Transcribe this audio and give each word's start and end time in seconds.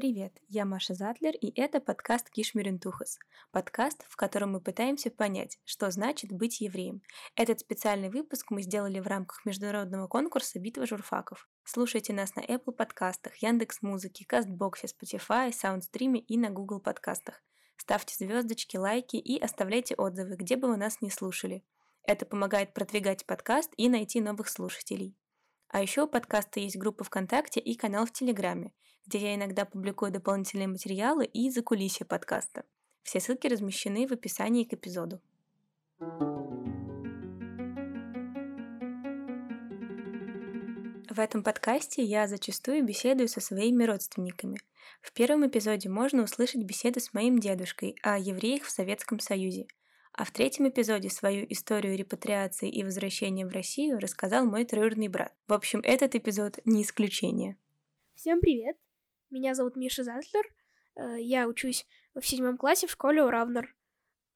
Привет, 0.00 0.32
я 0.48 0.64
Маша 0.64 0.94
Затлер, 0.94 1.34
и 1.36 1.52
это 1.60 1.78
подкаст 1.78 2.30
Кишмирентухас. 2.30 3.18
Подкаст, 3.50 4.06
в 4.08 4.16
котором 4.16 4.52
мы 4.52 4.62
пытаемся 4.62 5.10
понять, 5.10 5.58
что 5.66 5.90
значит 5.90 6.32
быть 6.32 6.62
евреем. 6.62 7.02
Этот 7.36 7.60
специальный 7.60 8.08
выпуск 8.08 8.50
мы 8.50 8.62
сделали 8.62 8.98
в 8.98 9.06
рамках 9.06 9.44
международного 9.44 10.08
конкурса 10.08 10.58
«Битва 10.58 10.86
журфаков». 10.86 11.50
Слушайте 11.64 12.14
нас 12.14 12.34
на 12.34 12.40
Apple 12.40 12.72
подкастах, 12.72 13.36
Яндекс 13.42 13.82
Музыке, 13.82 14.24
Кастбоксе, 14.26 14.86
Spotify, 14.86 15.52
Саундстриме 15.52 16.20
и 16.20 16.38
на 16.38 16.48
Google 16.48 16.80
подкастах. 16.80 17.42
Ставьте 17.76 18.14
звездочки, 18.14 18.78
лайки 18.78 19.16
и 19.16 19.38
оставляйте 19.38 19.94
отзывы, 19.96 20.36
где 20.36 20.56
бы 20.56 20.68
вы 20.68 20.78
нас 20.78 21.02
не 21.02 21.10
слушали. 21.10 21.62
Это 22.04 22.24
помогает 22.24 22.72
продвигать 22.72 23.26
подкаст 23.26 23.70
и 23.76 23.90
найти 23.90 24.22
новых 24.22 24.48
слушателей. 24.48 25.19
А 25.70 25.80
еще 25.80 26.02
у 26.02 26.06
подкаста 26.06 26.60
есть 26.60 26.76
группа 26.76 27.04
ВКонтакте 27.04 27.60
и 27.60 27.74
канал 27.74 28.06
в 28.06 28.12
Телеграме– 28.12 28.72
где 29.10 29.18
я 29.18 29.34
иногда 29.34 29.64
публикую 29.64 30.12
дополнительные 30.12 30.68
материалы 30.68 31.24
и 31.24 31.50
закулисье 31.50 32.06
подкаста. 32.06 32.64
Все 33.02 33.18
ссылки 33.18 33.48
размещены 33.48 34.06
в 34.06 34.12
описании 34.12 34.64
к 34.64 34.72
эпизоду. 34.72 35.20
В 41.08 41.18
этом 41.18 41.42
подкасте 41.42 42.04
я 42.04 42.28
зачастую 42.28 42.84
беседую 42.84 43.28
со 43.28 43.40
своими 43.40 43.82
родственниками. 43.82 44.58
В 45.02 45.12
первом 45.12 45.46
эпизоде 45.46 45.88
можно 45.88 46.22
услышать 46.22 46.62
беседу 46.62 47.00
с 47.00 47.12
моим 47.12 47.40
дедушкой 47.40 47.96
о 48.02 48.16
евреях 48.16 48.62
в 48.62 48.70
Советском 48.70 49.18
Союзе. 49.18 49.66
А 50.12 50.24
в 50.24 50.32
третьем 50.32 50.68
эпизоде 50.68 51.08
свою 51.08 51.46
историю 51.48 51.96
репатриации 51.96 52.70
и 52.70 52.84
возвращения 52.84 53.46
в 53.46 53.52
Россию 53.52 53.98
рассказал 53.98 54.44
мой 54.44 54.64
троюродный 54.64 55.08
брат. 55.08 55.34
В 55.46 55.52
общем, 55.52 55.80
этот 55.82 56.14
эпизод 56.14 56.58
не 56.64 56.82
исключение. 56.82 57.56
Всем 58.14 58.40
привет! 58.40 58.76
Меня 59.30 59.54
зовут 59.54 59.76
Миша 59.76 60.02
Затлер. 60.02 60.44
Э, 60.96 61.16
я 61.20 61.46
учусь 61.46 61.86
в 62.14 62.26
седьмом 62.26 62.58
классе 62.58 62.86
в 62.86 62.90
школе 62.90 63.22
Уравнер. 63.22 63.74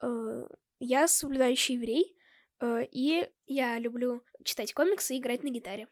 Э, 0.00 0.46
я 0.78 1.08
соблюдающий 1.08 1.74
еврей, 1.74 2.16
э, 2.60 2.84
и 2.90 3.28
я 3.46 3.78
люблю 3.78 4.22
читать 4.44 4.72
комиксы 4.72 5.16
и 5.16 5.18
играть 5.18 5.42
на 5.42 5.50
гитаре. 5.50 5.88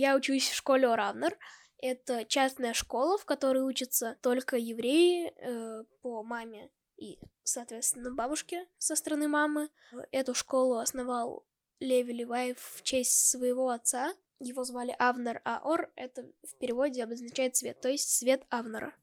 Я 0.00 0.16
учусь 0.16 0.48
в 0.48 0.54
школе 0.54 0.88
Уравнер. 0.88 1.36
Это 1.76 2.24
частная 2.24 2.72
школа, 2.72 3.18
в 3.18 3.26
которой 3.26 3.58
учатся 3.58 4.16
только 4.22 4.56
евреи 4.56 5.30
э, 5.36 5.84
по 6.00 6.22
маме 6.22 6.70
и, 6.96 7.18
соответственно, 7.42 8.10
бабушке 8.10 8.66
со 8.78 8.96
стороны 8.96 9.28
мамы. 9.28 9.68
Эту 10.10 10.32
школу 10.34 10.78
основал 10.78 11.44
Леви 11.80 12.14
Леваев 12.14 12.58
в 12.58 12.82
честь 12.82 13.28
своего 13.28 13.68
отца. 13.68 14.14
Его 14.38 14.64
звали 14.64 14.96
Авнер, 14.98 15.42
а 15.44 15.60
Ор— 15.62 15.92
это 15.96 16.22
в 16.50 16.56
переводе 16.56 17.04
обозначает 17.04 17.56
цвет, 17.56 17.82
то 17.82 17.90
есть 17.90 18.08
цвет 18.08 18.46
Авнера. 18.48 18.94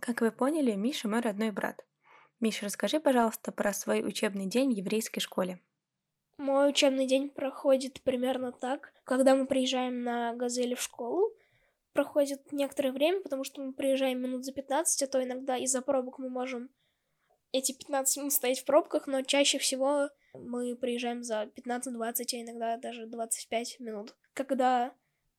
Как 0.00 0.22
вы 0.22 0.32
поняли, 0.32 0.72
Миша 0.72 1.06
мой 1.06 1.20
родной 1.20 1.52
брат. 1.52 1.86
Миша, 2.40 2.64
расскажи, 2.64 2.98
пожалуйста, 2.98 3.52
про 3.52 3.72
свой 3.72 4.04
учебный 4.04 4.46
день 4.46 4.74
в 4.74 4.76
еврейской 4.76 5.20
школе. 5.20 5.60
Мой 6.36 6.68
учебный 6.68 7.06
день 7.06 7.30
проходит 7.30 8.02
примерно 8.02 8.50
так. 8.50 8.91
Когда 9.04 9.34
мы 9.34 9.46
приезжаем 9.46 10.02
на 10.02 10.34
Газели 10.34 10.74
в 10.74 10.80
школу, 10.80 11.32
проходит 11.92 12.52
некоторое 12.52 12.92
время, 12.92 13.20
потому 13.20 13.44
что 13.44 13.60
мы 13.60 13.72
приезжаем 13.72 14.20
минут 14.20 14.44
за 14.44 14.52
15, 14.52 15.02
а 15.02 15.06
то 15.06 15.22
иногда 15.22 15.56
из-за 15.56 15.82
пробок 15.82 16.18
мы 16.18 16.28
можем 16.28 16.70
эти 17.52 17.72
15 17.72 18.16
минут 18.18 18.32
стоять 18.32 18.60
в 18.60 18.64
пробках, 18.64 19.06
но 19.06 19.22
чаще 19.22 19.58
всего 19.58 20.08
мы 20.32 20.74
приезжаем 20.76 21.22
за 21.22 21.50
15-20, 21.54 22.24
а 22.32 22.40
иногда 22.40 22.76
даже 22.78 23.06
25 23.06 23.80
минут. 23.80 24.14
Когда 24.32 24.94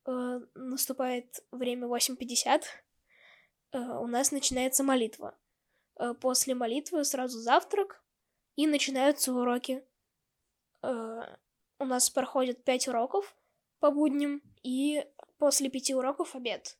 э, 0.06 0.40
наступает 0.54 1.44
время 1.52 1.88
8.50, 1.88 2.62
э, 3.72 3.78
у 3.80 4.08
нас 4.08 4.32
начинается 4.32 4.84
молитва. 4.84 5.36
Э, 6.00 6.14
после 6.14 6.54
молитвы 6.54 7.04
сразу 7.04 7.40
завтрак, 7.40 8.04
и 8.56 8.68
начинаются 8.68 9.34
уроки. 9.34 9.84
Э, 10.84 11.22
у 11.80 11.86
нас 11.86 12.10
проходит 12.10 12.64
5 12.64 12.90
уроков 12.90 13.36
по 13.84 13.92
будням, 13.92 14.42
и 14.64 15.06
после 15.40 15.70
пяти 15.70 15.94
уроков 15.94 16.36
обед. 16.36 16.78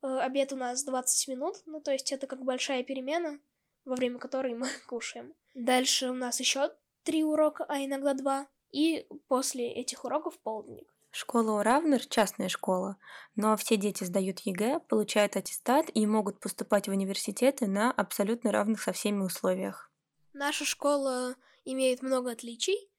Э, 0.00 0.18
обед 0.20 0.52
у 0.52 0.56
нас 0.56 0.84
20 0.84 1.26
минут, 1.26 1.56
ну 1.66 1.80
то 1.80 1.90
есть 1.90 2.12
это 2.12 2.28
как 2.28 2.44
большая 2.44 2.84
перемена, 2.84 3.40
во 3.84 3.96
время 3.96 4.20
которой 4.20 4.54
мы 4.54 4.68
кушаем. 4.86 5.34
Дальше 5.56 6.08
у 6.08 6.14
нас 6.14 6.38
еще 6.38 6.70
три 7.02 7.24
урока, 7.24 7.64
а 7.64 7.84
иногда 7.84 8.14
два. 8.14 8.46
И 8.70 9.08
после 9.26 9.72
этих 9.72 10.04
уроков 10.04 10.38
полдник. 10.38 10.94
Школа 11.10 11.58
Ор 11.58 11.72
Авнер– 11.72 12.06
частная 12.08 12.48
школа, 12.48 12.96
но 13.34 13.56
все 13.56 13.76
дети 13.76 14.04
сдают 14.04 14.38
ЕГЭ, 14.38 14.78
получают 14.88 15.34
аттестат 15.34 15.86
и 15.92 16.06
могут 16.06 16.38
поступать 16.38 16.86
в 16.86 16.92
университеты 16.92 17.66
на 17.66 17.90
абсолютно 17.90 18.52
равных 18.52 18.80
со 18.80 18.92
всеми 18.92 19.24
условиях. 19.24 19.90
Наша 20.32 20.64
школа 20.64 21.34
имеет 21.64 22.02
много 22.02 22.30
отличий, 22.30 22.89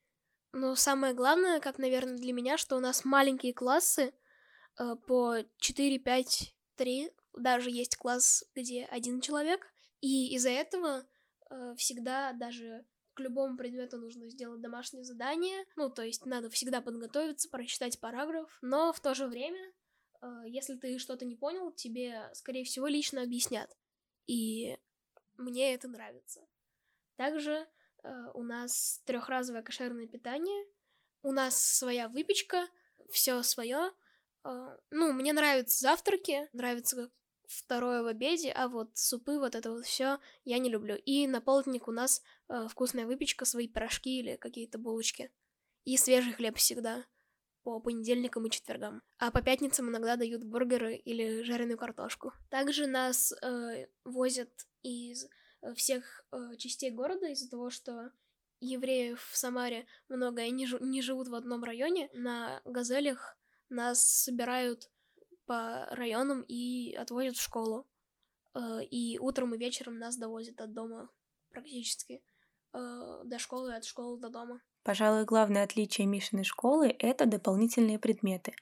но 0.53 0.75
самое 0.75 1.13
главное, 1.13 1.59
как, 1.59 1.77
наверное, 1.77 2.17
для 2.17 2.33
меня, 2.33 2.57
что 2.57 2.75
у 2.77 2.79
нас 2.79 3.05
маленькие 3.05 3.53
классы, 3.53 4.13
Э, 4.79 4.95
по 5.07 5.37
4, 5.57 5.99
5, 5.99 6.55
3, 6.75 7.11
даже 7.37 7.69
есть 7.69 7.95
класс, 7.97 8.43
где 8.55 8.85
один 8.85 9.21
человек, 9.21 9.67
и 9.99 10.33
из-за 10.35 10.49
этого 10.49 11.05
э, 11.49 11.75
всегда 11.77 12.33
даже 12.33 12.85
к 13.13 13.19
любому 13.19 13.57
предмету 13.57 13.97
нужно 13.97 14.29
сделать 14.29 14.61
домашнее 14.61 15.03
задание, 15.03 15.65
ну, 15.75 15.89
то 15.89 16.03
есть 16.03 16.25
надо 16.25 16.49
всегда 16.49 16.81
подготовиться, 16.81 17.49
прочитать 17.49 17.99
параграф, 17.99 18.57
но 18.61 18.93
в 18.93 18.99
то 19.01 19.13
же 19.13 19.27
время, 19.27 19.61
э, 20.21 20.27
если 20.47 20.75
ты 20.75 20.97
что-то 20.97 21.25
не 21.25 21.35
понял, 21.35 21.71
тебе, 21.71 22.29
скорее 22.33 22.63
всего, 22.63 22.87
лично 22.87 23.21
объяснят, 23.21 23.69
и 24.27 24.77
мне 25.37 25.73
это 25.73 25.87
нравится. 25.89 26.47
Также 27.17 27.67
у 28.33 28.43
нас 28.43 29.01
трехразовое 29.05 29.63
кошерное 29.63 30.07
питание, 30.07 30.65
у 31.23 31.31
нас 31.31 31.61
своя 31.61 32.09
выпечка, 32.09 32.67
все 33.09 33.43
свое, 33.43 33.91
а, 34.43 34.77
ну, 34.89 35.13
мне 35.13 35.33
нравятся 35.33 35.79
завтраки, 35.79 36.49
нравится 36.53 37.11
второе 37.47 38.01
в 38.01 38.07
обеде, 38.07 38.51
а 38.51 38.67
вот 38.67 38.97
супы, 38.97 39.37
вот 39.37 39.55
это 39.55 39.71
вот 39.71 39.85
все 39.85 40.19
я 40.45 40.57
не 40.57 40.69
люблю. 40.69 40.95
И 40.95 41.27
на 41.27 41.41
полдник 41.41 41.87
у 41.87 41.91
нас 41.91 42.21
э, 42.47 42.67
вкусная 42.69 43.05
выпечка, 43.05 43.45
свои 43.45 43.67
пирожки 43.67 44.19
или 44.19 44.37
какие-то 44.37 44.77
булочки. 44.77 45.31
И 45.83 45.97
свежий 45.97 46.33
хлеб 46.33 46.57
всегда 46.57 47.05
по 47.63 47.79
понедельникам 47.79 48.45
и 48.47 48.49
четвергам. 48.49 49.03
А 49.19 49.31
по 49.31 49.41
пятницам 49.41 49.89
иногда 49.89 50.15
дают 50.15 50.43
бургеры 50.43 50.95
или 50.95 51.43
жареную 51.43 51.77
картошку. 51.77 52.33
Также 52.49 52.87
нас 52.87 53.33
э, 53.33 53.87
возят 54.05 54.49
из 54.81 55.25
э, 55.25 55.27
всех 55.75 56.25
э, 56.31 56.55
частей 56.57 56.91
города 56.91 57.27
из-за 57.27 57.49
того, 57.49 57.69
что 57.69 58.11
евреев 58.59 59.21
в 59.21 59.37
Самаре 59.37 59.85
много 60.07 60.43
и 60.43 60.51
не, 60.51 60.67
жи- 60.67 60.79
не 60.81 61.01
живут 61.01 61.27
в 61.27 61.35
одном 61.35 61.63
районе. 61.63 62.09
На 62.13 62.61
газелях 62.65 63.37
нас 63.69 64.03
собирают 64.03 64.89
по 65.45 65.87
районам 65.91 66.43
и 66.47 66.93
отвозят 66.93 67.35
в 67.35 67.41
школу. 67.41 67.87
Э, 68.53 68.83
и 68.83 69.17
утром 69.19 69.55
и 69.55 69.57
вечером 69.57 69.97
нас 69.97 70.17
довозят 70.17 70.61
от 70.61 70.73
дома 70.73 71.09
практически 71.49 72.23
э, 72.73 73.21
до 73.23 73.39
школы, 73.39 73.75
от 73.75 73.85
школы 73.85 74.19
до 74.19 74.29
дома. 74.29 74.61
Пожалуй, 74.83 75.25
главное 75.25 75.63
отличие 75.63 76.07
Мишиной 76.07 76.43
школы– 76.43 76.87
это 76.99 77.27
дополнительные 77.27 77.99
предметы. 77.99 78.55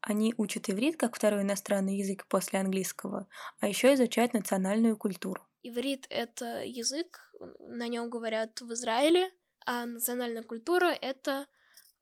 Они 0.00 0.32
учат 0.36 0.70
иврит 0.70 0.96
как 0.96 1.16
второй 1.16 1.42
иностранный 1.42 1.96
язык 1.96 2.26
после 2.28 2.60
английского, 2.60 3.26
а 3.58 3.66
еще 3.66 3.94
изучают 3.94 4.34
национальную 4.34 4.96
культуру. 4.96 5.42
Иврит– 5.64 6.06
это 6.10 6.62
язык, 6.62 7.32
на 7.58 7.88
нем 7.88 8.10
говорят 8.10 8.60
в 8.60 8.72
Израиле, 8.74 9.32
а 9.66 9.86
национальная 9.86 10.42
культура– 10.42 10.86
это 11.00 11.46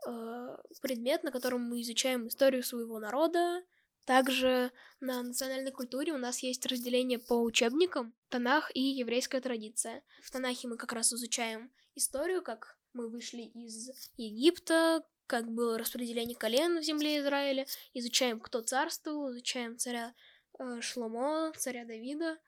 э, 0.07 0.57
предмет, 0.83 1.23
на 1.23 1.31
котором 1.31 1.63
мы 1.63 1.81
изучаем 1.83 2.27
историю 2.27 2.65
своего 2.65 2.99
народа. 2.99 3.63
Также 4.05 4.73
на 4.99 5.23
национальной 5.23 5.71
культуре 5.71 6.13
у 6.13 6.19
нас 6.19 6.41
есть 6.41 6.67
разделение 6.67 7.21
по 7.21 7.41
учебникам, 7.41 8.15
Танах 8.29 8.73
и 8.75 8.81
еврейская 8.81 9.41
традиция. 9.41 10.03
В 10.23 10.31
Танахе 10.33 10.67
мы 10.67 10.77
как 10.77 10.93
раз 10.93 11.13
изучаем 11.13 11.73
историю, 11.95 12.43
как 12.43 12.77
мы 12.95 13.09
вышли 13.09 13.43
из 13.43 13.91
Египта, 14.17 15.05
как 15.27 15.51
было 15.53 15.79
распределение 15.79 16.37
колен 16.37 16.81
в 16.81 16.83
земле 16.83 17.21
Израиля, 17.21 17.65
изучаем, 17.95 18.41
кто 18.41 18.61
царствовал, 18.61 19.31
изучаем 19.31 19.79
царя 19.79 20.15
э, 20.59 20.81
Шломо, 20.81 21.53
царя 21.57 21.85
Давида, 21.85 22.39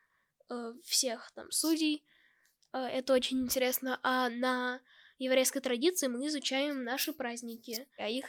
э, 0.51 0.73
всех 0.85 1.31
там 1.35 1.51
судей. 1.51 2.05
Э, 2.73 2.79
это 2.79 3.13
очень 3.13 3.43
интересно. 3.43 3.99
А 4.03 4.29
на 4.29 4.81
еврейской 5.19 5.61
традиции 5.61 6.07
мы 6.07 6.27
изучаем 6.27 6.85
наши 6.85 7.13
праздники, 7.13 7.89
а 7.97 8.09
их 8.09 8.27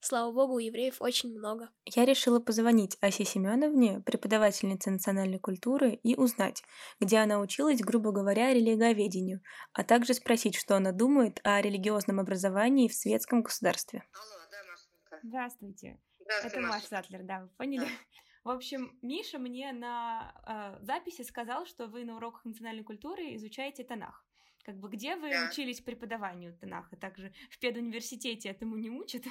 Слава 0.00 0.30
богу, 0.30 0.54
у 0.54 0.58
евреев 0.58 1.02
очень 1.02 1.36
много. 1.36 1.70
Я 1.84 2.04
решила 2.04 2.38
позвонить 2.38 2.96
Асе 3.00 3.24
Семеновне, 3.24 4.00
преподавательнице 4.06 4.90
национальной 4.90 5.40
культуры, 5.40 5.98
и 6.04 6.14
узнать, 6.14 6.62
где 7.00 7.18
она 7.18 7.40
училась, 7.40 7.80
грубо 7.80 8.12
говоря, 8.12 8.54
религоведению, 8.54 9.40
а 9.72 9.82
также 9.82 10.14
спросить, 10.14 10.54
что 10.54 10.76
она 10.76 10.92
думает 10.92 11.40
о 11.42 11.60
религиозном 11.60 12.20
образовании 12.20 12.86
в 12.86 12.94
светском 12.94 13.42
государстве. 13.42 14.04
Алло, 14.12 14.40
да, 14.50 14.58
Машенька. 14.70 15.18
Здравствуйте. 15.24 16.00
Здравствуй, 16.20 16.50
Это 16.50 16.60
Маша 16.60 16.74
Маша. 16.74 16.88
Затлер, 16.90 17.22
да, 17.24 17.40
вы 17.40 17.48
поняли? 17.48 17.80
Да. 17.80 18.17
В 18.44 18.50
общем, 18.50 18.98
Миша 19.02 19.38
мне 19.38 19.72
на 19.72 20.34
э, 20.80 20.84
записи 20.84 21.22
сказал, 21.22 21.66
что 21.66 21.86
вы 21.86 22.04
на 22.04 22.16
уроках 22.16 22.44
национальной 22.44 22.84
культуры 22.84 23.34
изучаете 23.36 23.84
Танах. 23.84 24.24
Как 24.64 24.76
бы 24.76 24.88
где 24.88 25.16
вы 25.16 25.30
Да. 25.30 25.48
учились 25.50 25.80
преподаванию 25.80 26.56
Танаха? 26.58 26.96
Также 26.96 27.32
в 27.50 27.58
педуниверситете 27.58 28.50
этому 28.50 28.76
не 28.76 28.90
учат? 28.90 29.22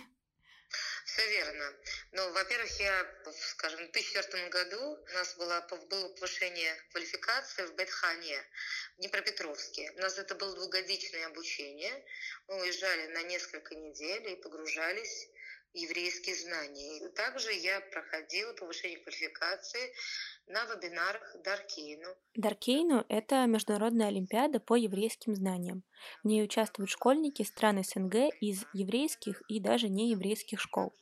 Все 1.06 1.30
верно. 1.30 1.74
Ну, 2.12 2.32
во-первых, 2.34 2.70
я, 2.80 3.06
скажем, 3.32 3.88
в 3.88 3.92
2004 3.92 4.50
году 4.50 4.98
у 5.02 5.14
нас 5.14 5.36
было, 5.38 5.66
было 5.90 6.10
повышение 6.16 6.76
квалификации 6.92 7.66
в 7.66 7.76
Бетхане, 7.76 8.38
в 8.96 9.02
Днепропетровске. 9.02 9.92
У 9.96 10.00
нас 10.00 10.18
это 10.18 10.36
было 10.36 10.54
двухгодичное 10.56 11.28
обучение. 11.28 12.06
Мы 12.48 12.62
уезжали 12.62 13.08
на 13.14 13.24
несколько 13.24 13.76
недель 13.76 14.28
и 14.34 14.36
погружались 14.36 15.30
еврейские 15.74 16.36
знания. 16.36 16.98
И 16.98 17.10
также 17.10 17.52
я 17.54 17.80
проходила 17.80 18.54
повышение 18.54 19.00
квалификации 19.00 19.94
на 20.48 20.66
вебинарах 20.66 21.36
Даркейну. 21.44 22.16
Даркейну– 22.36 23.06
это 23.10 23.46
международная 23.46 24.08
олимпиада 24.08 24.60
по 24.60 24.76
еврейским 24.76 25.36
знаниям. 25.36 25.84
В 26.24 26.28
ней 26.28 26.44
участвуют 26.44 26.90
школьники 26.90 27.44
стран 27.44 27.84
СНГ 27.84 28.34
из 28.42 28.66
еврейских 28.74 29.42
и 29.48 29.60
даже 29.60 29.90
нееврейских 29.90 30.60
школ. 30.60 30.94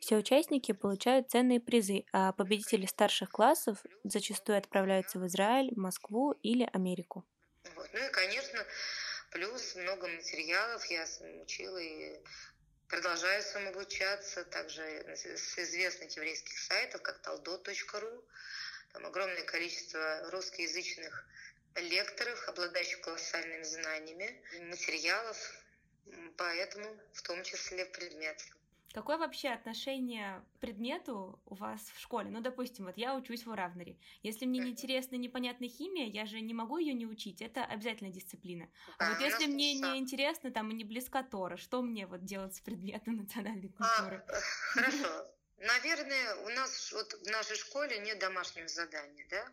Все 0.00 0.16
участники 0.16 0.72
получают 0.72 1.30
ценные 1.30 1.60
призы, 1.60 2.04
а 2.12 2.32
победители 2.32 2.86
старших 2.86 3.30
классов 3.30 3.84
зачастую 4.02 4.58
отправляются 4.58 5.20
в 5.20 5.26
Израиль, 5.28 5.70
Москву 5.76 6.32
или 6.42 6.68
Америку. 6.72 7.24
Вот. 7.76 7.88
Ну 7.92 8.04
и, 8.04 8.10
конечно, 8.10 8.64
плюс 9.30 9.76
много 9.76 10.08
материалов 10.08 10.84
я 10.86 11.06
учила 11.40 11.78
и 11.78 12.20
продолжаю 12.92 13.42
сам 13.42 13.68
обучаться, 13.68 14.44
также 14.44 14.82
с 15.16 15.58
известных 15.58 16.14
еврейских 16.14 16.58
сайтов, 16.58 17.00
как 17.00 17.26
taldo.ru. 17.26 18.24
Там 18.92 19.06
огромное 19.06 19.44
количество 19.44 20.30
русскоязычных 20.30 21.24
лекторов, 21.76 22.46
обладающих 22.50 23.00
колоссальными 23.00 23.62
знаниями, 23.62 24.38
материалов, 24.68 25.38
поэтому 26.36 26.94
в 27.14 27.22
том 27.22 27.42
числе 27.44 27.86
предмет. 27.86 28.38
Какое 28.92 29.16
вообще 29.16 29.48
отношение 29.48 30.44
к 30.54 30.60
предмету 30.60 31.40
у 31.46 31.54
вас 31.54 31.80
в 31.94 32.00
школе? 32.00 32.30
Ну, 32.30 32.40
допустим, 32.40 32.84
вот 32.84 32.96
я 32.98 33.14
учусь 33.16 33.46
в 33.46 33.50
Уравнере. 33.50 33.96
Если 34.22 34.44
мне 34.44 34.60
неинтересна 34.60 35.16
непонятная 35.16 35.68
химия, 35.68 36.06
я 36.06 36.26
же 36.26 36.40
не 36.40 36.52
могу 36.52 36.76
ее 36.78 36.92
не 36.92 37.06
учить. 37.06 37.40
Это 37.40 37.64
обязательная 37.64 38.12
дисциплина. 38.12 38.68
А 38.98 39.04
Да, 39.06 39.10
вот 39.12 39.20
если 39.20 39.46
мне 39.46 39.74
самое. 39.74 39.94
не 39.94 39.98
интересно, 40.00 40.50
там 40.50 40.70
и 40.70 40.74
не 40.74 40.84
близка 40.84 41.22
Тора, 41.22 41.56
что 41.56 41.80
мне 41.82 42.06
вот 42.06 42.24
делать 42.24 42.54
с 42.54 42.60
предметом 42.60 43.16
национальной 43.16 43.72
А, 43.78 43.94
культуры? 43.96 44.24
э, 44.28 44.40
хорошо. 44.74 45.26
Наверное, 45.58 46.34
у 46.44 46.48
нас 46.50 46.92
вот 46.92 47.12
в 47.12 47.30
нашей 47.30 47.56
школе 47.56 47.98
нет 48.00 48.18
домашних 48.18 48.68
заданий, 48.68 49.24
да? 49.30 49.46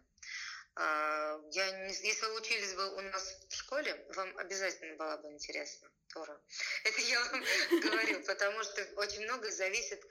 А, 0.82 1.38
Я 1.52 1.72
не, 1.72 1.94
если 1.94 2.26
вы 2.28 2.36
учились 2.40 2.74
бы 2.74 2.96
у 2.96 3.02
нас 3.02 3.38
в 3.50 3.54
школе, 3.54 3.94
вам 4.16 4.38
обязательно 4.38 4.96
было 4.96 5.18
бы 5.18 5.28
интересно 5.30 5.92
Тора. 6.14 6.42
Это 6.86 7.02
я 7.02 7.20
вам 7.20 7.44
говорю, 7.82 8.24
потому 8.24 8.64
что 8.64 8.88
очень 8.96 9.24
многое 9.24 9.52
зависит 9.52 10.02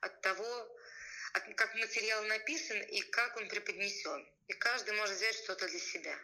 от 0.00 0.18
того, 0.22 0.78
от- 1.34 1.54
как 1.56 1.74
материал 1.74 2.22
написан 2.24 2.80
и 2.80 3.02
как 3.02 3.36
он 3.36 3.48
преподнесен. 3.48 4.26
И 4.46 4.54
каждый 4.54 4.94
может 4.94 5.16
взять 5.16 5.36
что-то 5.36 5.68
для 5.68 5.78
себя. 5.78 6.18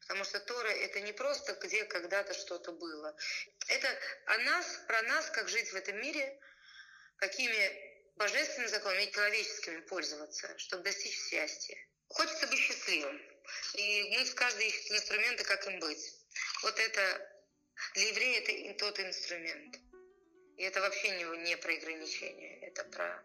Потому 0.00 0.24
что 0.24 0.38
Тора— 0.40 0.68
это 0.68 1.00
не 1.00 1.14
просто 1.14 1.54
где 1.54 1.86
когда-то 1.86 2.34
что-то 2.34 2.72
было. 2.72 3.16
Это 3.68 3.88
о 4.26 4.36
нас, 4.36 4.66
про 4.86 5.00
нас, 5.00 5.30
как 5.30 5.48
жить 5.48 5.72
в 5.72 5.76
этом 5.76 5.98
мире, 5.98 6.38
какими 7.16 7.72
божественными 8.16 8.68
законами 8.68 9.04
и 9.04 9.12
человеческими 9.12 9.80
пользоваться, 9.80 10.58
чтобы 10.58 10.82
достичь 10.84 11.18
счастья. 11.30 11.78
Хочется 12.10 12.46
быть 12.48 12.58
счастливым. 12.58 13.20
И 13.74 14.16
мы 14.16 14.24
каждый 14.34 14.68
ищет 14.68 14.90
инструменты, 14.90 15.44
как 15.44 15.66
им 15.66 15.78
быть. 15.80 16.14
Вот 16.62 16.78
это 16.78 17.30
для 17.94 18.08
еврея 18.08 18.40
это 18.40 18.78
тот 18.78 19.00
инструмент. 19.00 19.78
И 20.56 20.62
это 20.62 20.80
вообще 20.80 21.08
не, 21.10 21.48
не 21.48 21.56
про 21.56 21.72
ограничения. 21.72 22.58
Это 22.66 22.84
про, 22.84 23.22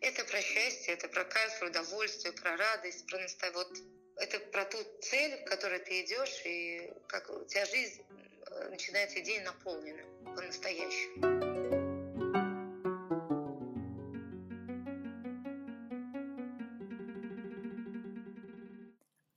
это 0.00 0.24
про 0.24 0.42
счастье, 0.42 0.94
это 0.94 1.08
про 1.08 1.24
кайф, 1.24 1.58
про 1.58 1.68
удовольствие, 1.68 2.32
про 2.34 2.56
радость, 2.56 3.06
про 3.06 3.18
наста- 3.18 3.52
вот 3.52 3.72
это 4.18 4.40
про 4.40 4.64
ту 4.64 4.78
цель, 5.02 5.44
к 5.44 5.48
которой 5.48 5.78
ты 5.78 6.02
идешь, 6.02 6.42
и 6.44 6.90
как 7.08 7.30
у 7.30 7.44
тебя 7.44 7.64
жизнь 7.66 8.02
э, 8.50 8.68
начинается 8.68 9.20
день 9.20 9.42
наполнена 9.42 10.02
по-настоящему. 10.34 11.45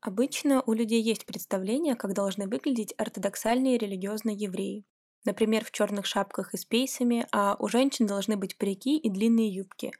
Обычно 0.10 0.64
у 0.66 0.74
людей 0.74 1.04
есть 1.04 1.28
представление, 1.28 1.94
как 1.94 2.16
должны 2.16 2.48
выглядеть 2.48 2.96
ортодоксальные 2.98 3.78
религиозные 3.78 4.36
евреи. 4.36 4.84
Например, 5.24 5.64
в 5.64 5.70
черных 5.70 6.08
шапках 6.08 6.56
и 6.56 6.58
с 6.58 6.66
пейсами, 6.66 7.28
а 7.32 7.56
у 7.60 7.68
женщин 7.68 8.08
должны 8.08 8.36
быть 8.36 8.58
парики 8.58 8.98
и 8.98 9.08
длинные 9.08 9.54
юбки. 9.54 9.92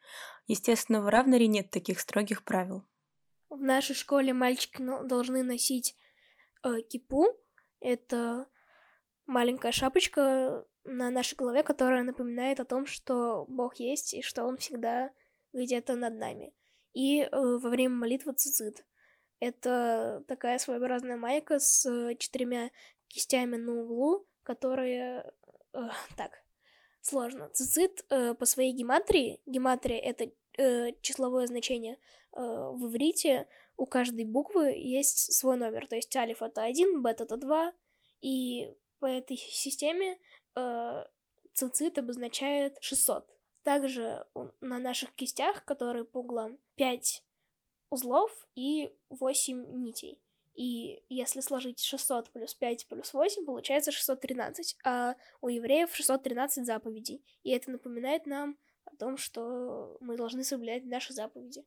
Естественно, 0.48 1.04
в 1.04 1.10
Равнере 1.10 1.46
нет 1.46 1.70
таких 1.70 2.00
строгих 2.00 2.44
правил. 2.44 2.84
В 3.52 3.62
нашей 3.62 3.94
школе 3.94 4.34
мальчики 4.34 4.82
ну, 4.82 5.04
должны 5.06 5.44
носить 5.44 5.96
э, 6.64 6.82
кипу. 6.90 7.28
Это 7.80 8.48
маленькая 9.28 9.72
шапочка 9.72 10.66
на 10.86 11.12
нашей 11.12 11.36
голове, 11.36 11.62
которая 11.62 12.02
напоминает 12.02 12.60
о 12.60 12.66
том, 12.66 12.88
что 12.88 13.46
Бог 13.48 13.76
есть 13.76 14.16
и 14.16 14.24
что 14.24 14.46
Он 14.46 14.58
всегда 14.58 15.12
где-то 15.54 15.96
над 15.96 16.16
нами. 16.16 16.52
И 16.94 17.22
э, 17.22 17.30
во 17.32 17.70
время 17.70 17.94
молитвы 17.94 18.34
цицит. 18.34 18.84
Это 19.40 20.24
такая 20.28 20.60
своеобразная 20.60 21.18
майка 21.18 21.60
с 21.60 21.86
э, 21.86 22.16
четырьмя 22.16 22.72
кистями 23.08 23.56
на 23.56 23.82
углу, 23.82 24.28
которые... 24.44 25.32
э, 25.74 25.90
так, 26.18 26.44
сложно. 27.02 27.50
Цицит 27.50 28.06
э, 28.10 28.34
по 28.34 28.46
своей 28.46 28.74
гематрии, 28.74 29.42
гематрия— 29.46 30.00
это 30.02 30.32
числовое 31.02 31.48
значение, 31.48 31.98
в 32.34 32.88
иврите 32.88 33.48
у 33.80 33.86
каждой 33.86 34.26
буквы 34.26 34.74
есть 34.76 35.34
свой 35.34 35.56
номер. 35.56 35.88
То 35.88 35.96
есть 35.96 36.14
алиф 36.18 36.42
это 36.42 36.64
1, 36.64 37.02
бет 37.02 37.22
это 37.22 37.38
2. 37.38 37.74
И 38.22 38.76
по 39.00 39.06
этой 39.06 39.38
системе 39.38 40.20
э, 40.56 41.06
цицит 41.54 41.98
обозначает 41.98 42.78
600. 42.82 43.26
Также 43.64 44.26
на 44.60 44.80
наших 44.80 45.14
кистях, 45.16 45.64
которые 45.64 46.04
по 46.04 46.20
углам, 46.20 46.58
5 46.76 47.24
узлов 47.90 48.32
и 48.56 48.94
8 49.10 49.82
нитей. 49.82 50.22
И 50.56 51.04
если 51.08 51.40
сложить 51.40 51.80
600 51.80 52.32
плюс 52.32 52.54
5 52.54 52.88
плюс 52.88 53.14
8, 53.14 53.46
получается 53.46 53.92
613. 53.92 54.78
А 54.84 55.16
у 55.42 55.48
евреев 55.48 55.96
613 55.96 56.66
заповедей. 56.66 57.24
И 57.44 57.52
это 57.52 57.72
напоминает 57.72 58.26
нам 58.26 58.58
о 58.86 58.96
том, 58.98 59.18
что 59.18 59.98
мы 60.02 60.18
должны 60.18 60.44
соблюдать 60.44 60.86
наши 60.86 61.14
заповеди. 61.14 61.64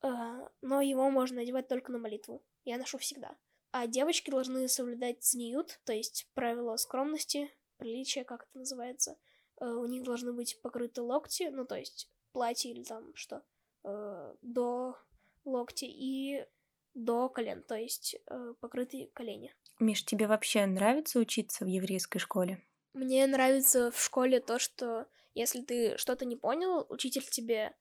А, 0.00 0.48
Но 0.60 0.80
его 0.80 1.08
можно 1.10 1.36
надевать 1.36 1.68
только 1.68 1.92
на 1.92 1.98
молитву. 1.98 2.42
Я 2.64 2.78
ношу 2.78 2.98
всегда. 2.98 3.36
А 3.70 3.86
девочки 3.86 4.30
должны 4.30 4.68
соблюдать 4.68 5.22
цниют, 5.22 5.80
то 5.84 5.92
есть 5.92 6.28
правила 6.34 6.76
скромности, 6.76 7.50
приличия, 7.78 8.24
как 8.24 8.42
это 8.42 8.58
называется. 8.58 9.16
Э, 9.60 9.66
У 9.66 9.86
них 9.86 10.02
должны 10.02 10.32
быть 10.32 10.60
покрыты 10.60 11.00
локти, 11.00 11.44
ну 11.44 11.64
то 11.64 11.76
есть 11.76 12.10
платье 12.32 12.70
или 12.70 12.82
там 12.82 13.14
что, 13.14 13.42
э, 13.84 14.34
до 14.42 14.96
локти 15.44 15.84
и 15.84 16.46
до 16.94 17.28
колен, 17.28 17.62
то 17.62 17.74
есть 17.74 18.16
э, 18.26 18.54
покрытые 18.60 19.08
колени. 19.08 19.54
Миш, 19.78 20.04
тебе 20.04 20.26
вообще 20.26 20.66
нравится 20.66 21.18
учиться 21.18 21.64
в 21.64 21.68
еврейской 21.68 22.18
школе? 22.18 22.62
Мне 22.92 23.26
нравится 23.26 23.90
в 23.90 24.00
школе 24.00 24.40
то, 24.40 24.58
что 24.58 25.06
если 25.34 25.62
ты 25.62 25.96
что-то 25.96 26.24
не 26.24 26.36
понял, 26.36 26.86
учитель 26.90 27.24
тебе 27.24 27.74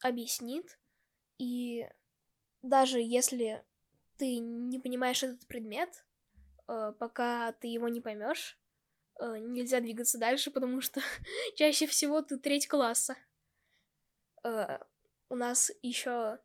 объяснит. 0.00 0.78
И 1.38 1.88
даже 2.62 3.00
если 3.00 3.64
ты 4.16 4.38
не 4.38 4.78
понимаешь 4.80 5.22
этот 5.22 5.46
предмет, 5.46 6.04
э, 6.68 6.92
пока 6.98 7.52
ты 7.52 7.68
его 7.68 7.88
не 7.88 8.00
поймешь, 8.00 8.58
э, 9.20 9.38
нельзя 9.38 9.80
двигаться 9.80 10.18
дальше, 10.18 10.50
потому 10.50 10.80
что 10.80 11.00
чаще 11.56 11.86
всего 11.86 12.20
ты 12.22 12.38
треть 12.38 12.66
класса. 12.66 13.16
Э, 14.44 14.78
У 15.32 15.34
нас 15.34 15.72
еще 15.80 16.40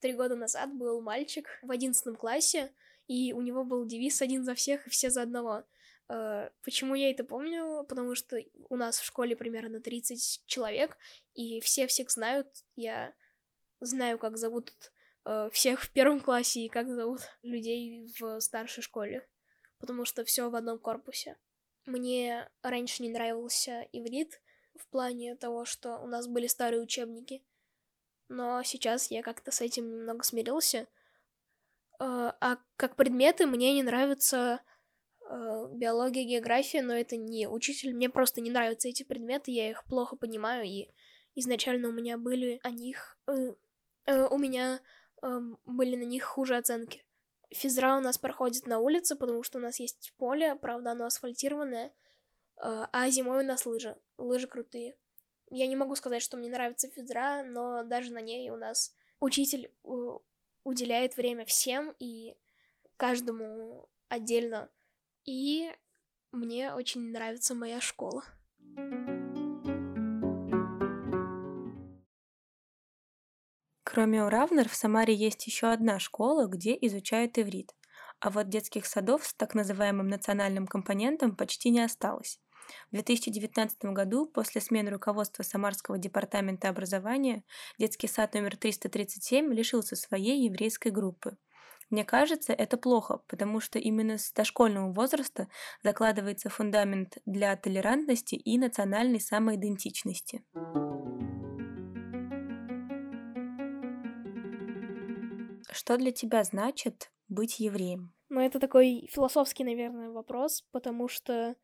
три 0.00 0.14
года 0.14 0.34
назад 0.34 0.72
был 0.72 1.02
мальчик 1.02 1.50
в 1.60 1.70
одиннадцатом 1.70 2.16
классе, 2.16 2.72
и 3.06 3.34
у 3.34 3.42
него 3.42 3.62
был 3.62 3.84
девиз 3.84 4.22
«один 4.22 4.42
за 4.42 4.54
всех 4.54 4.86
и 4.86 4.90
все 4.90 5.10
за 5.10 5.20
одного». 5.20 5.64
Э, 6.08 6.48
почему 6.62 6.94
я 6.94 7.10
это 7.10 7.24
помню? 7.24 7.84
Потому 7.86 8.14
что 8.14 8.42
у 8.70 8.76
нас 8.76 8.98
в 8.98 9.04
школе 9.04 9.36
примерно 9.36 9.82
30 9.82 10.44
человек, 10.46 10.96
и 11.34 11.60
все 11.60 11.86
всех 11.86 12.10
знают. 12.10 12.48
Я 12.74 13.12
знаю, 13.80 14.18
как 14.18 14.38
зовут 14.38 14.72
э, 15.26 15.50
всех 15.52 15.82
в 15.82 15.92
первом 15.92 16.18
классе 16.18 16.60
и 16.60 16.70
как 16.70 16.88
зовут 16.88 17.20
людей 17.42 18.10
в 18.18 18.40
старшей 18.40 18.80
школе, 18.80 19.28
потому 19.78 20.06
что 20.06 20.24
все 20.24 20.48
в 20.48 20.56
одном 20.56 20.78
корпусе. 20.78 21.36
Мне 21.84 22.48
раньше 22.62 23.02
не 23.02 23.10
нравился 23.10 23.86
иврит 23.92 24.40
в 24.74 24.86
плане 24.86 25.36
того, 25.36 25.66
что 25.66 25.98
у 25.98 26.06
нас 26.06 26.26
были 26.26 26.46
старые 26.46 26.80
учебники, 26.80 27.42
но 28.32 28.62
сейчас 28.62 29.10
я 29.10 29.22
как-то 29.22 29.50
с 29.50 29.60
этим 29.60 29.88
немного 29.90 30.24
смирился. 30.24 30.88
Э, 32.00 32.32
а 32.40 32.58
как 32.76 32.96
предметы 32.96 33.46
мне 33.46 33.74
не 33.74 33.82
нравится 33.82 34.60
э, 35.28 35.68
биология, 35.72 36.24
география, 36.24 36.82
но 36.82 36.94
это 36.94 37.16
не 37.16 37.46
учитель. 37.46 37.94
Мне 37.94 38.08
просто 38.08 38.40
не 38.40 38.50
нравятся 38.50 38.88
эти 38.88 39.02
предметы, 39.02 39.50
я 39.50 39.70
их 39.70 39.84
плохо 39.84 40.16
понимаю, 40.16 40.64
и 40.64 40.88
изначально 41.34 41.88
у 41.88 41.92
меня 41.92 42.16
были 42.18 42.58
о 42.62 42.70
них... 42.70 43.18
Э, 43.26 43.54
у 44.30 44.38
меня 44.38 44.80
были 45.64 45.94
на 45.94 46.02
них 46.02 46.24
хуже 46.24 46.56
оценки. 46.56 47.04
Физра 47.50 47.96
у 47.96 48.00
нас 48.00 48.18
проходит 48.18 48.66
на 48.66 48.80
улице, 48.80 49.14
потому 49.14 49.44
что 49.44 49.58
у 49.58 49.60
нас 49.60 49.78
есть 49.78 50.12
поле, 50.16 50.56
правда, 50.56 50.90
оно 50.90 51.04
асфальтированное, 51.04 51.92
а 52.56 53.10
зимой 53.10 53.44
у 53.44 53.46
нас 53.46 53.64
лыжи. 53.64 53.96
Лыжи 54.18 54.48
крутые. 54.48 54.96
Я 55.54 55.66
не 55.66 55.76
могу 55.76 55.94
сказать, 55.96 56.22
что 56.22 56.38
мне 56.38 56.48
нравится 56.48 56.88
физра, 56.88 57.42
но 57.44 57.84
даже 57.84 58.10
на 58.10 58.22
ней 58.22 58.48
у 58.48 58.56
нас 58.56 58.96
учитель 59.20 59.70
уделяет 60.64 61.18
время 61.18 61.44
всем 61.44 61.94
и 61.98 62.34
каждому 62.96 63.86
отдельно. 64.08 64.70
И 65.26 65.70
мне 66.30 66.72
очень 66.72 67.12
нравится 67.12 67.54
моя 67.54 67.82
школа. 67.82 68.24
Кроме 73.84 74.24
Уравнер, 74.24 74.70
в 74.70 74.74
Самаре 74.74 75.14
есть 75.14 75.46
еще 75.46 75.66
одна 75.66 75.98
школа, 75.98 76.46
где 76.46 76.78
изучают 76.80 77.38
иврит. 77.38 77.74
А 78.20 78.30
вот 78.30 78.48
детских 78.48 78.86
садов 78.86 79.26
с 79.26 79.34
так 79.34 79.54
называемым 79.54 80.08
национальным 80.08 80.66
компонентом 80.66 81.36
почти 81.36 81.68
не 81.68 81.80
осталось. 81.80 82.40
В 82.90 82.94
2019 82.94 83.84
году, 83.86 84.26
после 84.26 84.60
смены 84.60 84.90
руководства 84.90 85.42
Самарского 85.42 85.98
департамента 85.98 86.68
образования, 86.68 87.44
детский 87.78 88.08
сад 88.08 88.34
номер 88.34 88.56
337 88.56 89.52
лишился 89.52 89.96
своей 89.96 90.44
еврейской 90.44 90.88
группы. 90.88 91.36
Мне 91.92 92.06
кажется, 92.06 92.54
это 92.54 92.78
плохо, 92.78 93.18
потому 93.28 93.60
что 93.60 93.78
именно 93.78 94.16
с 94.16 94.32
дошкольного 94.32 94.90
возраста 94.92 95.48
закладывается 95.82 96.48
фундамент 96.48 97.18
для 97.26 97.54
толерантности 97.54 98.34
и 98.34 98.56
национальной 98.56 99.20
самоидентичности. 99.20 100.42
Что 105.70 105.96
для 105.98 106.12
тебя 106.12 106.44
значит 106.44 107.10
быть 107.28 107.60
евреем? 107.60 108.14
Ну, 108.30 108.40
это 108.40 108.58
такой 108.58 109.06
философский, 109.12 109.62
наверное, 109.62 110.08
вопрос, 110.08 110.64
потому 110.70 111.08
что 111.08 111.56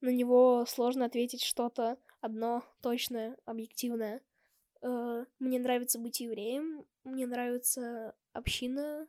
на 0.00 0.10
него 0.10 0.64
сложно 0.66 1.04
ответить 1.04 1.42
что-то 1.42 1.98
одно 2.20 2.64
точное, 2.82 3.36
объективное. 3.44 4.22
Э, 4.82 5.24
мне 5.38 5.58
нравится 5.58 5.98
быть 5.98 6.20
евреем, 6.20 6.86
мне 7.04 7.26
нравится 7.26 8.14
община 8.32 9.06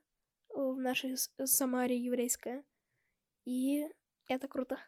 э, 0.49 0.55
в 0.55 0.79
нашей 0.79 1.15
Самаре 1.45 1.97
еврейская, 1.97 2.63
и 3.45 3.87
это 4.27 4.47
круто. 4.47 4.79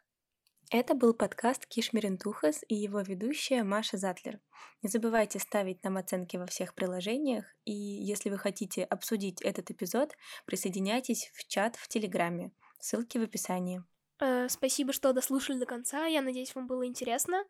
Это 0.73 0.95
был 0.95 1.13
подкаст 1.13 1.65
Кишмирентухас 1.65 2.63
и 2.69 2.75
его 2.75 3.01
ведущая 3.01 3.63
Маша 3.63 3.97
Затлер. 3.97 4.39
Не 4.81 4.89
забывайте 4.89 5.37
ставить 5.37 5.83
нам 5.83 5.97
оценки 5.97 6.37
во 6.37 6.45
всех 6.45 6.73
приложениях, 6.75 7.43
и 7.65 7.73
если 7.73 8.29
вы 8.29 8.37
хотите 8.37 8.85
обсудить 8.85 9.41
этот 9.41 9.69
эпизод, 9.69 10.15
присоединяйтесь 10.45 11.29
в 11.33 11.45
чат 11.45 11.75
в 11.75 11.89
Телеграме. 11.89 12.53
Ссылки 12.79 13.17
в 13.17 13.23
описании. 13.23 13.83
Э, 14.21 14.47
спасибо, 14.49 14.93
что 14.93 15.13
дослушали 15.13 15.57
до 15.57 15.65
конца. 15.65 16.05
Я 16.05 16.21
надеюсь, 16.21 16.53
вам 16.53 16.67
было 16.67 16.85
интересно. 16.85 17.43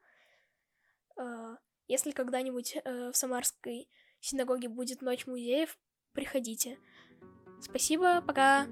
Э, 1.17 1.57
если 1.89 2.11
когда-нибудь 2.11 2.77
э, 2.77 3.11
в 3.11 3.17
Самарской 3.17 3.89
синагоге 4.21 4.69
будет 4.69 5.01
ночь 5.01 5.27
музеев, 5.27 5.77
приходите. 6.13 6.79
Спасибо, 7.59 8.21
пока. 8.21 8.67